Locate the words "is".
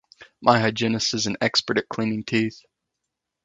1.13-1.27